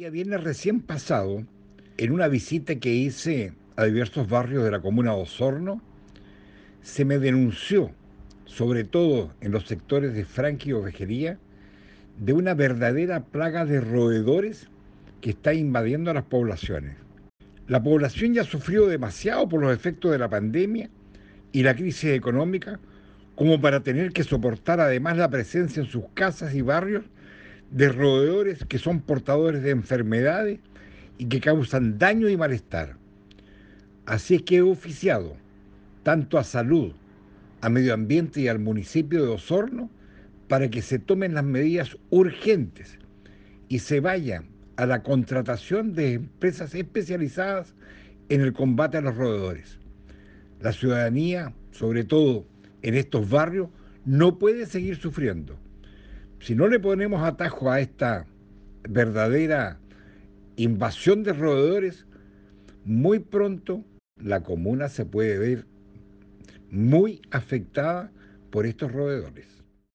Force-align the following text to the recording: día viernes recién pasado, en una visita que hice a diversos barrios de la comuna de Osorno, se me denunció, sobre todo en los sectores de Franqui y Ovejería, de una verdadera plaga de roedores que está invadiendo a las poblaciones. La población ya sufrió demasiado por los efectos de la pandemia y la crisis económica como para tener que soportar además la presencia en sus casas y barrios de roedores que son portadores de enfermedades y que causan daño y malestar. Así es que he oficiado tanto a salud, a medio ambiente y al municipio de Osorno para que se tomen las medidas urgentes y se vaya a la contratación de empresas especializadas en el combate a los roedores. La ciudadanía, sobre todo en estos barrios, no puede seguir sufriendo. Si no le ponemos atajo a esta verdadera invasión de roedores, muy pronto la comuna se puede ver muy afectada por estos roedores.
día 0.00 0.08
viernes 0.08 0.42
recién 0.42 0.80
pasado, 0.80 1.44
en 1.98 2.12
una 2.12 2.26
visita 2.26 2.76
que 2.76 2.90
hice 2.90 3.52
a 3.76 3.84
diversos 3.84 4.30
barrios 4.30 4.64
de 4.64 4.70
la 4.70 4.80
comuna 4.80 5.12
de 5.14 5.20
Osorno, 5.20 5.82
se 6.80 7.04
me 7.04 7.18
denunció, 7.18 7.90
sobre 8.46 8.84
todo 8.84 9.34
en 9.42 9.52
los 9.52 9.66
sectores 9.66 10.14
de 10.14 10.24
Franqui 10.24 10.70
y 10.70 10.72
Ovejería, 10.72 11.38
de 12.18 12.32
una 12.32 12.54
verdadera 12.54 13.24
plaga 13.24 13.66
de 13.66 13.82
roedores 13.82 14.70
que 15.20 15.28
está 15.28 15.52
invadiendo 15.52 16.10
a 16.10 16.14
las 16.14 16.24
poblaciones. 16.24 16.96
La 17.68 17.82
población 17.82 18.32
ya 18.32 18.44
sufrió 18.44 18.86
demasiado 18.86 19.50
por 19.50 19.60
los 19.60 19.74
efectos 19.74 20.12
de 20.12 20.18
la 20.18 20.30
pandemia 20.30 20.88
y 21.52 21.62
la 21.62 21.76
crisis 21.76 22.12
económica 22.12 22.80
como 23.34 23.60
para 23.60 23.80
tener 23.80 24.14
que 24.14 24.24
soportar 24.24 24.80
además 24.80 25.18
la 25.18 25.28
presencia 25.28 25.82
en 25.82 25.90
sus 25.90 26.04
casas 26.14 26.54
y 26.54 26.62
barrios 26.62 27.04
de 27.70 27.88
roedores 27.88 28.64
que 28.64 28.78
son 28.78 29.00
portadores 29.00 29.62
de 29.62 29.70
enfermedades 29.70 30.58
y 31.18 31.26
que 31.26 31.40
causan 31.40 31.98
daño 31.98 32.28
y 32.28 32.36
malestar. 32.36 32.96
Así 34.06 34.36
es 34.36 34.42
que 34.42 34.56
he 34.56 34.62
oficiado 34.62 35.36
tanto 36.02 36.38
a 36.38 36.44
salud, 36.44 36.92
a 37.60 37.68
medio 37.68 37.94
ambiente 37.94 38.40
y 38.40 38.48
al 38.48 38.58
municipio 38.58 39.22
de 39.24 39.30
Osorno 39.30 39.90
para 40.48 40.68
que 40.68 40.82
se 40.82 40.98
tomen 40.98 41.34
las 41.34 41.44
medidas 41.44 41.96
urgentes 42.10 42.98
y 43.68 43.78
se 43.78 44.00
vaya 44.00 44.42
a 44.76 44.86
la 44.86 45.02
contratación 45.02 45.94
de 45.94 46.14
empresas 46.14 46.74
especializadas 46.74 47.74
en 48.30 48.40
el 48.40 48.52
combate 48.52 48.96
a 48.96 49.02
los 49.02 49.16
roedores. 49.16 49.78
La 50.60 50.72
ciudadanía, 50.72 51.54
sobre 51.70 52.04
todo 52.04 52.46
en 52.82 52.94
estos 52.94 53.28
barrios, 53.28 53.68
no 54.04 54.38
puede 54.38 54.66
seguir 54.66 54.96
sufriendo. 54.96 55.56
Si 56.40 56.54
no 56.54 56.68
le 56.68 56.80
ponemos 56.80 57.22
atajo 57.22 57.70
a 57.70 57.80
esta 57.80 58.26
verdadera 58.88 59.78
invasión 60.56 61.22
de 61.22 61.34
roedores, 61.34 62.06
muy 62.84 63.18
pronto 63.18 63.84
la 64.16 64.42
comuna 64.42 64.88
se 64.88 65.04
puede 65.04 65.38
ver 65.38 65.66
muy 66.70 67.20
afectada 67.30 68.10
por 68.50 68.64
estos 68.64 68.90
roedores. 68.90 69.46